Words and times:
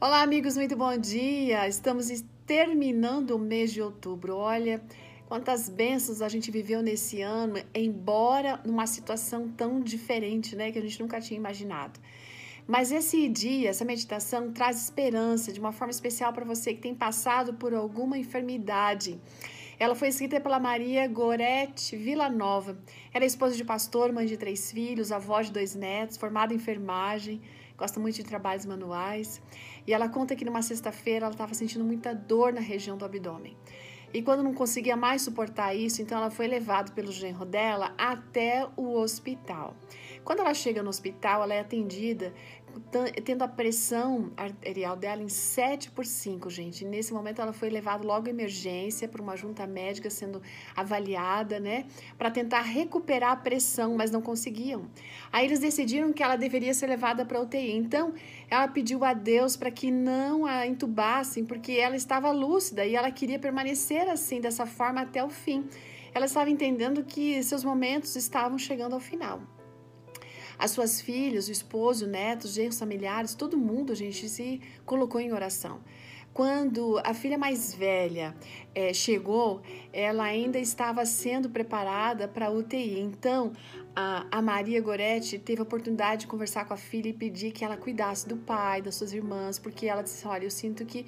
Olá, 0.00 0.22
amigos, 0.22 0.56
muito 0.56 0.76
bom 0.76 0.96
dia. 0.96 1.66
Estamos 1.66 2.08
terminando 2.46 3.32
o 3.32 3.38
mês 3.38 3.72
de 3.72 3.82
outubro. 3.82 4.36
Olha, 4.36 4.80
quantas 5.26 5.68
bênçãos 5.68 6.22
a 6.22 6.28
gente 6.28 6.52
viveu 6.52 6.80
nesse 6.80 7.20
ano, 7.20 7.56
embora 7.74 8.60
numa 8.64 8.86
situação 8.86 9.48
tão 9.48 9.80
diferente, 9.80 10.54
né, 10.54 10.70
que 10.70 10.78
a 10.78 10.82
gente 10.82 11.00
nunca 11.00 11.20
tinha 11.20 11.36
imaginado. 11.36 11.98
Mas 12.64 12.92
esse 12.92 13.28
dia, 13.28 13.70
essa 13.70 13.84
meditação 13.84 14.52
traz 14.52 14.84
esperança 14.84 15.52
de 15.52 15.58
uma 15.58 15.72
forma 15.72 15.90
especial 15.90 16.32
para 16.32 16.44
você 16.44 16.74
que 16.74 16.80
tem 16.80 16.94
passado 16.94 17.54
por 17.54 17.74
alguma 17.74 18.16
enfermidade. 18.16 19.20
Ela 19.80 19.96
foi 19.96 20.08
escrita 20.08 20.40
pela 20.40 20.60
Maria 20.60 21.08
Gorete 21.08 21.96
Villanova. 21.96 22.78
Ela 23.12 23.24
é 23.24 23.26
esposa 23.26 23.56
de 23.56 23.64
pastor, 23.64 24.12
mãe 24.12 24.26
de 24.26 24.36
três 24.36 24.70
filhos, 24.70 25.10
avó 25.10 25.40
de 25.42 25.50
dois 25.50 25.74
netos, 25.74 26.16
formada 26.16 26.52
em 26.52 26.56
enfermagem 26.56 27.40
gosta 27.78 28.00
muito 28.00 28.16
de 28.16 28.24
trabalhos 28.24 28.66
manuais. 28.66 29.40
E 29.86 29.94
ela 29.94 30.08
conta 30.08 30.34
que 30.34 30.44
numa 30.44 30.60
sexta-feira 30.60 31.26
ela 31.26 31.34
estava 31.34 31.54
sentindo 31.54 31.84
muita 31.84 32.12
dor 32.12 32.52
na 32.52 32.60
região 32.60 32.98
do 32.98 33.04
abdômen. 33.04 33.56
E 34.12 34.22
quando 34.22 34.42
não 34.42 34.54
conseguia 34.54 34.96
mais 34.96 35.22
suportar 35.22 35.74
isso, 35.74 36.02
então 36.02 36.18
ela 36.18 36.30
foi 36.30 36.46
levada 36.46 36.90
pelo 36.92 37.12
genro 37.12 37.44
dela 37.44 37.94
até 37.96 38.66
o 38.76 38.94
hospital. 38.94 39.76
Quando 40.24 40.40
ela 40.40 40.54
chega 40.54 40.82
no 40.82 40.90
hospital, 40.90 41.42
ela 41.42 41.54
é 41.54 41.60
atendida 41.60 42.32
tendo 43.24 43.42
a 43.42 43.48
pressão 43.48 44.30
arterial 44.36 44.96
dela 44.96 45.22
em 45.22 45.28
7 45.28 45.90
por 45.90 46.06
5, 46.06 46.48
gente. 46.50 46.84
Nesse 46.84 47.12
momento 47.12 47.40
ela 47.40 47.52
foi 47.52 47.70
levada 47.70 48.06
logo 48.06 48.26
à 48.26 48.30
emergência 48.30 49.08
para 49.08 49.22
uma 49.22 49.36
junta 49.36 49.66
médica 49.66 50.08
sendo 50.10 50.40
avaliada, 50.76 51.58
né, 51.58 51.86
para 52.16 52.30
tentar 52.30 52.60
recuperar 52.60 53.32
a 53.32 53.36
pressão, 53.36 53.96
mas 53.96 54.10
não 54.10 54.22
conseguiam. 54.22 54.88
Aí 55.32 55.44
eles 55.46 55.58
decidiram 55.58 56.12
que 56.12 56.22
ela 56.22 56.36
deveria 56.36 56.72
ser 56.74 56.86
levada 56.86 57.24
para 57.24 57.40
UTI. 57.40 57.76
Então, 57.76 58.14
ela 58.50 58.68
pediu 58.68 59.04
a 59.04 59.12
Deus 59.12 59.56
para 59.56 59.70
que 59.70 59.90
não 59.90 60.46
a 60.46 60.66
entubassem, 60.66 61.44
porque 61.44 61.72
ela 61.72 61.96
estava 61.96 62.30
lúcida 62.30 62.84
e 62.84 62.94
ela 62.94 63.10
queria 63.10 63.38
permanecer 63.38 64.08
assim 64.08 64.40
dessa 64.40 64.66
forma 64.66 65.00
até 65.00 65.22
o 65.22 65.28
fim. 65.28 65.68
Ela 66.14 66.26
estava 66.26 66.50
entendendo 66.50 67.04
que 67.04 67.42
seus 67.42 67.62
momentos 67.64 68.16
estavam 68.16 68.58
chegando 68.58 68.94
ao 68.94 69.00
final. 69.00 69.57
As 70.58 70.72
suas 70.72 71.00
filhas, 71.00 71.48
o 71.48 71.52
esposo, 71.52 72.06
netos, 72.06 72.52
genros, 72.54 72.78
familiares, 72.78 73.34
todo 73.34 73.56
mundo, 73.56 73.92
a 73.92 73.96
gente 73.96 74.28
se 74.28 74.60
colocou 74.84 75.20
em 75.20 75.32
oração. 75.32 75.80
Quando 76.34 77.00
a 77.04 77.14
filha 77.14 77.36
mais 77.36 77.74
velha 77.74 78.34
é, 78.74 78.92
chegou, 78.92 79.60
ela 79.92 80.24
ainda 80.24 80.58
estava 80.58 81.04
sendo 81.04 81.48
preparada 81.48 82.28
para 82.28 82.46
a 82.46 82.50
UTI. 82.50 83.00
Então, 83.00 83.52
a, 83.94 84.26
a, 84.30 84.42
Maria 84.42 84.80
Goretti 84.80 85.38
teve 85.38 85.60
a 85.60 85.64
oportunidade 85.64 86.22
de 86.22 86.26
conversar 86.28 86.64
com 86.64 86.74
a 86.74 86.76
filha 86.76 87.08
e 87.08 87.12
pedir 87.12 87.50
que 87.50 87.64
ela 87.64 87.76
cuidasse 87.76 88.28
do 88.28 88.36
pai, 88.36 88.80
das 88.80 88.94
suas 88.94 89.12
irmãs, 89.12 89.58
porque 89.58 89.86
ela 89.86 90.02
disse: 90.02 90.26
Olha, 90.28 90.44
eu 90.44 90.50
sinto 90.50 90.86
que 90.86 91.06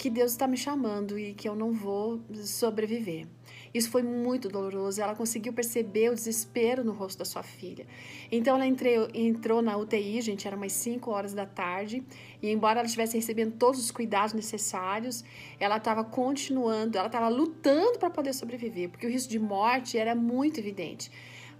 que 0.00 0.08
Deus 0.08 0.32
está 0.32 0.46
me 0.46 0.56
chamando 0.56 1.18
e 1.18 1.34
que 1.34 1.46
eu 1.46 1.54
não 1.54 1.74
vou 1.74 2.22
sobreviver. 2.32 3.26
Isso 3.72 3.90
foi 3.90 4.02
muito 4.02 4.48
doloroso. 4.48 5.00
Ela 5.00 5.14
conseguiu 5.14 5.52
perceber 5.52 6.10
o 6.10 6.14
desespero 6.14 6.82
no 6.82 6.92
rosto 6.92 7.18
da 7.18 7.24
sua 7.24 7.42
filha. 7.42 7.86
Então 8.32 8.56
ela 8.56 8.66
entrou, 8.66 9.62
na 9.62 9.76
UTI, 9.76 10.20
gente, 10.20 10.46
era 10.46 10.56
umas 10.56 10.72
5 10.72 11.10
horas 11.10 11.32
da 11.34 11.46
tarde, 11.46 12.02
e 12.42 12.50
embora 12.50 12.80
ela 12.80 12.86
estivesse 12.86 13.16
recebendo 13.16 13.56
todos 13.56 13.80
os 13.80 13.90
cuidados 13.90 14.32
necessários, 14.34 15.24
ela 15.58 15.76
estava 15.76 16.02
continuando, 16.02 16.98
ela 16.98 17.06
estava 17.06 17.28
lutando 17.28 17.98
para 17.98 18.10
poder 18.10 18.32
sobreviver, 18.32 18.88
porque 18.88 19.06
o 19.06 19.10
risco 19.10 19.30
de 19.30 19.38
morte 19.38 19.96
era 19.96 20.14
muito 20.14 20.58
evidente, 20.58 21.10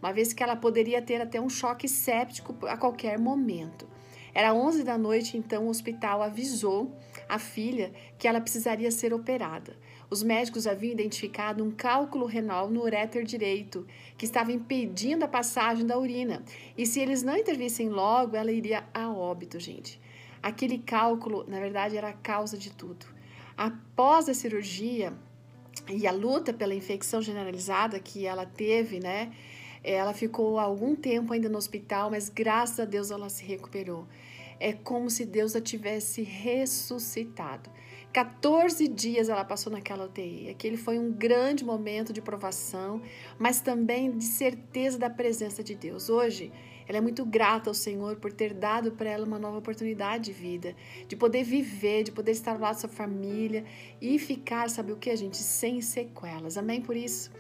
uma 0.03 0.13
vez 0.13 0.33
que 0.33 0.43
ela 0.43 0.57
poderia 0.57 1.01
ter 1.01 1.21
até 1.21 1.41
um 1.41 1.49
choque 1.49 1.87
séptico 1.89 2.57
a 2.67 2.77
qualquer 2.77 3.19
momento. 3.19 3.87
Era 4.33 4.55
11 4.55 4.85
da 4.85 4.97
noite, 4.97 5.37
então 5.37 5.67
o 5.67 5.69
hospital 5.69 6.23
avisou 6.23 6.97
a 7.31 7.39
filha 7.39 7.93
que 8.19 8.27
ela 8.27 8.41
precisaria 8.41 8.91
ser 8.91 9.15
operada. 9.15 9.77
Os 10.11 10.23
médicos 10.23 10.67
haviam 10.67 10.93
identificado 10.93 11.63
um 11.63 11.71
cálculo 11.71 12.27
renal 12.27 12.69
no 12.69 12.83
uréter 12.83 13.25
direito, 13.25 13.87
que 14.19 14.25
estava 14.25 14.51
impedindo 14.51 15.25
a 15.25 15.29
passagem 15.29 15.87
da 15.87 15.97
urina. 15.97 16.43
E 16.77 16.85
se 16.85 16.99
eles 16.99 17.23
não 17.23 17.37
intervissem 17.37 17.89
logo, 17.89 18.37
ela 18.37 18.51
iria 18.51 18.85
a 18.93 19.09
óbito, 19.09 19.61
gente. 19.61 20.01
Aquele 20.43 20.79
cálculo, 20.79 21.45
na 21.47 21.61
verdade, 21.61 21.97
era 21.97 22.09
a 22.09 22.13
causa 22.13 22.59
de 22.59 22.71
tudo. 22.71 23.07
Após 23.57 24.29
a 24.29 24.35
cirurgia 24.35 25.13
e 25.89 26.07
a 26.07 26.13
luta 26.13 26.53
pela 26.53 26.75
infecção 26.75 27.23
generalizada 27.23 28.01
que 28.01 28.27
ela 28.27 28.45
teve, 28.45 28.99
né? 28.99 29.33
Ela 29.85 30.13
ficou 30.13 30.59
algum 30.59 30.97
tempo 30.97 31.33
ainda 31.33 31.49
no 31.49 31.57
hospital, 31.57 32.11
mas 32.11 32.29
graças 32.29 32.81
a 32.81 32.85
Deus 32.85 33.11
ela 33.11 33.29
se 33.29 33.45
recuperou. 33.45 34.07
É 34.61 34.75
como 34.75 35.09
se 35.09 35.25
Deus 35.25 35.57
a 35.57 35.61
tivesse 35.61 36.23
ressuscitado. 36.23 37.71
14 38.13 38.87
dias 38.89 39.29
ela 39.29 39.45
passou 39.45 39.73
naquela 39.73 40.05
UTI. 40.05 40.51
Aquele 40.51 40.77
foi 40.77 40.99
um 40.99 41.11
grande 41.11 41.65
momento 41.65 42.13
de 42.13 42.21
provação, 42.21 43.01
mas 43.39 43.61
também 43.61 44.11
de 44.11 44.25
certeza 44.25 44.99
da 44.99 45.09
presença 45.09 45.65
de 45.65 45.75
Deus. 45.75 46.11
Hoje, 46.11 46.53
ela 46.87 46.99
é 46.99 47.01
muito 47.01 47.25
grata 47.25 47.71
ao 47.71 47.75
Senhor 47.75 48.17
por 48.17 48.33
ter 48.33 48.53
dado 48.53 48.93
para 48.93 49.09
ela 49.09 49.25
uma 49.25 49.39
nova 49.39 49.59
oportunidade 49.59 50.25
de 50.25 50.33
vida, 50.33 50.77
de 51.09 51.17
poder 51.17 51.43
viver, 51.43 52.03
de 52.03 52.13
poder 52.13 52.33
estar 52.33 52.61
lá 52.61 52.75
com 52.75 52.81
sua 52.81 52.89
família 52.89 53.65
e 54.01 54.19
ficar, 54.19 54.69
sabe 54.69 54.93
o 54.93 54.97
que, 54.97 55.15
gente, 55.17 55.39
sem 55.39 55.81
sequelas. 55.81 56.59
Amém 56.59 56.83
por 56.83 56.97
isso 56.97 57.31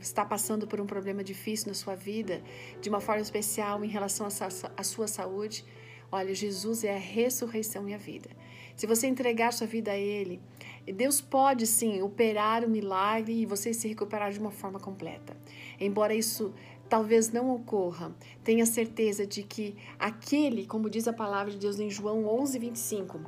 está 0.00 0.24
passando 0.24 0.66
por 0.66 0.80
um 0.80 0.86
problema 0.86 1.22
difícil 1.22 1.68
na 1.68 1.74
sua 1.74 1.94
vida, 1.94 2.42
de 2.80 2.88
uma 2.88 3.00
forma 3.00 3.22
especial 3.22 3.84
em 3.84 3.88
relação 3.88 4.26
à 4.26 4.82
sua 4.82 5.06
saúde, 5.06 5.64
olha, 6.12 6.34
Jesus 6.34 6.84
é 6.84 6.94
a 6.94 6.98
ressurreição 6.98 7.88
e 7.88 7.94
a 7.94 7.98
vida. 7.98 8.30
Se 8.76 8.86
você 8.86 9.06
entregar 9.06 9.52
sua 9.52 9.66
vida 9.66 9.90
a 9.90 9.98
Ele, 9.98 10.40
Deus 10.86 11.20
pode 11.20 11.66
sim 11.66 12.02
operar 12.02 12.62
o 12.62 12.66
um 12.66 12.70
milagre 12.70 13.32
e 13.32 13.46
você 13.46 13.72
se 13.72 13.88
recuperar 13.88 14.30
de 14.30 14.38
uma 14.38 14.50
forma 14.50 14.78
completa. 14.78 15.36
Embora 15.80 16.14
isso 16.14 16.52
talvez 16.88 17.32
não 17.32 17.50
ocorra, 17.54 18.14
tenha 18.44 18.66
certeza 18.66 19.26
de 19.26 19.42
que 19.42 19.74
aquele, 19.98 20.66
como 20.66 20.90
diz 20.90 21.08
a 21.08 21.12
palavra 21.12 21.50
de 21.50 21.58
Deus 21.58 21.80
em 21.80 21.88
João 21.88 22.26
11, 22.26 22.58
25, 22.58 23.20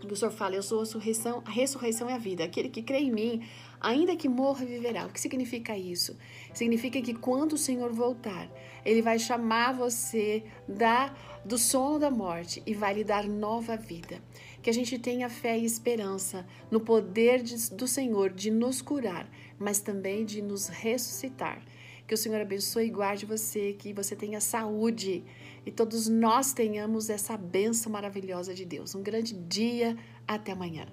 que 0.00 0.12
o 0.12 0.16
Senhor 0.16 0.30
fala, 0.30 0.54
eu 0.54 0.62
sou 0.62 0.80
a 0.80 0.82
ressurreição, 0.82 1.42
a 1.44 1.50
ressurreição 1.50 2.10
e 2.10 2.12
a 2.12 2.18
vida. 2.18 2.44
Aquele 2.44 2.68
que 2.68 2.82
crê 2.82 2.98
em 2.98 3.10
mim, 3.10 3.42
ainda 3.80 4.16
que 4.16 4.28
morra, 4.28 4.64
viverá. 4.64 5.06
O 5.06 5.10
que 5.10 5.20
significa 5.20 5.76
isso? 5.76 6.16
Significa 6.52 7.00
que 7.00 7.14
quando 7.14 7.54
o 7.54 7.58
Senhor 7.58 7.92
voltar, 7.92 8.48
Ele 8.84 9.00
vai 9.00 9.18
chamar 9.18 9.72
você 9.72 10.44
da, 10.68 11.14
do 11.44 11.56
sono 11.56 11.98
da 11.98 12.10
morte 12.10 12.62
e 12.66 12.74
vai 12.74 12.94
lhe 12.94 13.04
dar 13.04 13.24
nova 13.24 13.76
vida. 13.76 14.20
Que 14.62 14.70
a 14.70 14.74
gente 14.74 14.98
tenha 14.98 15.28
fé 15.28 15.56
e 15.56 15.64
esperança 15.64 16.46
no 16.70 16.80
poder 16.80 17.42
de, 17.42 17.70
do 17.70 17.86
Senhor 17.86 18.32
de 18.32 18.50
nos 18.50 18.82
curar, 18.82 19.30
mas 19.58 19.80
também 19.80 20.24
de 20.24 20.42
nos 20.42 20.68
ressuscitar. 20.68 21.62
Que 22.06 22.14
o 22.14 22.16
Senhor 22.16 22.40
abençoe 22.40 22.86
e 22.86 22.90
guarde 22.90 23.26
você, 23.26 23.72
que 23.72 23.92
você 23.92 24.14
tenha 24.14 24.40
saúde 24.40 25.24
e 25.64 25.70
todos 25.72 26.08
nós 26.08 26.52
tenhamos 26.52 27.10
essa 27.10 27.36
bênção 27.36 27.90
maravilhosa 27.90 28.54
de 28.54 28.64
Deus. 28.64 28.94
Um 28.94 29.02
grande 29.02 29.34
dia, 29.34 29.96
até 30.26 30.52
amanhã. 30.52 30.86